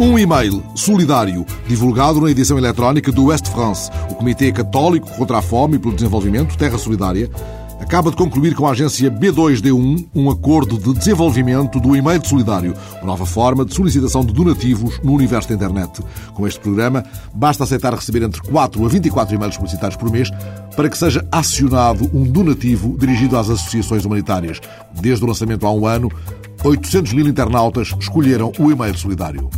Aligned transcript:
Um 0.00 0.18
e-mail 0.18 0.64
solidário 0.74 1.44
divulgado 1.68 2.22
na 2.22 2.30
edição 2.30 2.56
eletrónica 2.56 3.12
do 3.12 3.26
West 3.26 3.48
France, 3.48 3.90
o 4.08 4.14
Comitê 4.14 4.50
Católico 4.50 5.10
contra 5.10 5.36
a 5.36 5.42
Fome 5.42 5.76
e 5.76 5.78
pelo 5.78 5.94
Desenvolvimento, 5.94 6.56
Terra 6.56 6.78
Solidária, 6.78 7.30
acaba 7.78 8.08
de 8.10 8.16
concluir 8.16 8.54
com 8.54 8.66
a 8.66 8.70
agência 8.70 9.10
B2D1 9.10 10.08
um 10.14 10.30
acordo 10.30 10.78
de 10.78 10.98
desenvolvimento 10.98 11.78
do 11.78 11.94
e-mail 11.94 12.26
solidário, 12.26 12.74
uma 12.96 13.08
nova 13.08 13.26
forma 13.26 13.62
de 13.62 13.74
solicitação 13.74 14.24
de 14.24 14.32
donativos 14.32 14.98
no 15.04 15.12
universo 15.12 15.50
da 15.50 15.56
internet. 15.56 16.02
Com 16.32 16.48
este 16.48 16.60
programa, 16.60 17.04
basta 17.34 17.64
aceitar 17.64 17.94
receber 17.94 18.22
entre 18.22 18.40
4 18.40 18.82
a 18.82 18.88
24 18.88 19.34
e-mails 19.34 19.58
publicitários 19.58 19.98
por 19.98 20.10
mês 20.10 20.30
para 20.74 20.88
que 20.88 20.96
seja 20.96 21.28
acionado 21.30 22.08
um 22.14 22.24
donativo 22.24 22.96
dirigido 22.96 23.36
às 23.36 23.50
associações 23.50 24.06
humanitárias. 24.06 24.62
Desde 24.98 25.22
o 25.22 25.28
lançamento 25.28 25.66
há 25.66 25.70
um 25.70 25.86
ano, 25.86 26.10
800 26.64 27.12
mil 27.12 27.28
internautas 27.28 27.94
escolheram 28.00 28.50
o 28.58 28.72
e-mail 28.72 28.96
solidário. 28.96 29.50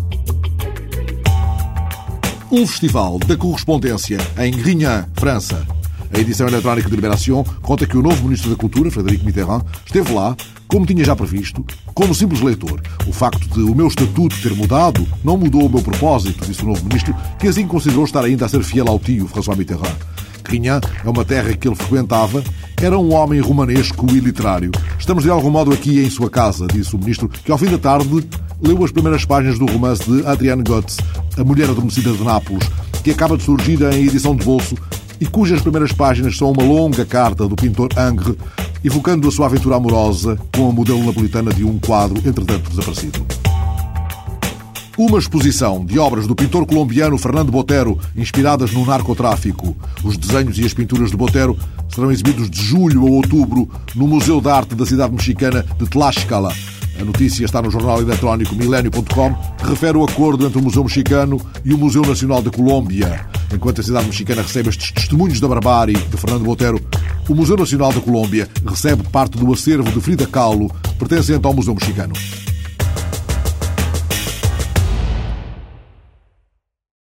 Um 2.55 2.67
festival 2.67 3.19
da 3.19 3.35
correspondência 3.35 4.19
em 4.37 4.51
Grignan, 4.53 5.07
França. 5.15 5.67
A 6.13 6.19
edição 6.19 6.47
eletrónica 6.47 6.87
de 6.87 6.95
Libération 6.95 7.43
conta 7.63 7.87
que 7.87 7.97
o 7.97 8.03
novo 8.03 8.25
Ministro 8.25 8.51
da 8.51 8.57
Cultura, 8.57 8.91
Frederico 8.91 9.25
Mitterrand, 9.25 9.63
esteve 9.87 10.13
lá, 10.13 10.37
como 10.69 10.85
tinha 10.85 11.03
já 11.03 11.17
previsto, 11.17 11.65
como 11.95 12.15
simples 12.15 12.43
leitor. 12.43 12.79
O 13.07 13.13
facto 13.13 13.49
de 13.49 13.63
o 13.63 13.75
meu 13.75 13.87
estatuto 13.89 14.37
ter 14.43 14.55
mudado 14.55 15.09
não 15.25 15.39
mudou 15.39 15.65
o 15.65 15.71
meu 15.71 15.81
propósito, 15.81 16.45
disse 16.45 16.63
o 16.63 16.67
novo 16.67 16.85
Ministro, 16.85 17.17
que 17.39 17.49
assim 17.49 17.67
considerou 17.67 18.05
estar 18.05 18.23
ainda 18.23 18.45
a 18.45 18.49
ser 18.51 18.63
fiel 18.63 18.87
ao 18.87 18.99
tio, 18.99 19.27
François 19.27 19.57
Mitterrand. 19.57 19.97
Grignan 20.45 20.83
é 21.03 21.09
uma 21.09 21.25
terra 21.25 21.55
que 21.55 21.67
ele 21.67 21.75
frequentava, 21.75 22.45
era 22.83 22.99
um 22.99 23.15
homem 23.15 23.41
romanesco 23.41 24.07
e 24.11 24.21
literário. 24.21 24.71
Estamos 24.99 25.25
de 25.25 25.31
algum 25.31 25.51
modo 25.51 25.73
aqui 25.73 26.05
em 26.05 26.11
sua 26.11 26.29
casa, 26.29 26.67
disse 26.67 26.95
o 26.95 26.99
Ministro, 26.99 27.31
que 27.31 27.51
ao 27.51 27.57
fim 27.57 27.71
da 27.71 27.79
tarde 27.79 28.09
leu 28.63 28.83
as 28.85 28.93
primeiras 28.93 29.25
páginas 29.25 29.59
do 29.59 29.67
romance 29.67 30.09
de 30.09 30.25
Adrienne 30.25 30.63
Gotz, 30.63 30.99
A 31.37 31.43
Mulher 31.43 31.69
Adormecida 31.69 32.13
de 32.13 32.23
Nápoles, 32.23 32.67
que 33.03 33.11
acaba 33.11 33.37
de 33.37 33.43
surgir 33.43 33.83
em 33.83 34.07
edição 34.07 34.37
de 34.37 34.45
bolso 34.45 34.77
e 35.21 35.27
cujas 35.27 35.61
primeiras 35.61 35.93
páginas 35.93 36.37
são 36.37 36.53
uma 36.53 36.63
longa 36.63 37.05
carta 37.05 37.49
do 37.49 37.57
pintor 37.57 37.91
Angre, 37.97 38.39
evocando 38.85 39.29
a 39.29 39.33
sua 39.33 39.47
aventura 39.47 39.77
amorosa 39.77 40.39
com 40.55 40.69
a 40.69 40.73
modelo 40.73 41.05
napolitana 41.05 41.53
de 41.53 41.65
um 41.65 41.79
quadro, 41.79 42.17
entretanto 42.19 42.71
desaparecido. 42.71 43.25
Uma 44.97 45.19
exposição 45.19 45.85
de 45.85 45.99
obras 45.99 46.27
do 46.27 46.35
pintor 46.35 46.67
colombiano 46.67 47.17
Fernando 47.19 47.51
Botero, 47.51 47.99
inspiradas 48.15 48.73
no 48.73 48.85
narcotráfico. 48.85 49.75
Os 50.05 50.17
desenhos 50.17 50.59
e 50.59 50.65
as 50.65 50.75
pinturas 50.75 51.11
de 51.11 51.17
Botero 51.17 51.57
serão 51.89 52.13
exibidos 52.13 52.51
de 52.51 52.63
julho 52.63 53.07
a 53.07 53.11
outubro 53.11 53.69
no 53.95 54.07
Museu 54.07 54.41
de 54.41 54.49
Arte 54.49 54.75
da 54.75 54.85
cidade 54.85 55.15
mexicana 55.15 55.65
de 55.79 55.89
Tlaxcala, 55.89 56.53
a 57.01 57.05
notícia 57.05 57.45
está 57.45 57.61
no 57.61 57.71
jornal 57.71 58.01
eletrónico 58.01 58.55
milênio.com, 58.55 59.35
que 59.57 59.67
refere 59.67 59.97
o 59.97 60.05
acordo 60.05 60.47
entre 60.47 60.59
o 60.59 60.63
Museu 60.63 60.85
Mexicano 60.85 61.41
e 61.65 61.73
o 61.73 61.79
Museu 61.79 62.03
Nacional 62.03 62.43
da 62.43 62.51
Colômbia. 62.51 63.27
Enquanto 63.53 63.81
a 63.81 63.85
cidade 63.85 64.07
mexicana 64.07 64.43
recebe 64.43 64.69
estes 64.69 64.93
testemunhos 64.93 65.41
da 65.41 65.49
barbárie 65.49 65.97
de 65.97 66.17
Fernando 66.17 66.45
Botero, 66.45 66.81
o 67.29 67.35
Museu 67.35 67.57
Nacional 67.57 67.93
da 67.93 68.01
Colômbia 68.01 68.49
recebe 68.67 69.03
parte 69.05 69.37
do 69.39 69.53
acervo 69.53 69.91
de 69.91 70.01
Frida 70.01 70.27
Kahlo, 70.27 70.71
pertencente 70.99 71.47
ao 71.47 71.55
Museu 71.55 71.75
Mexicano. 71.75 72.15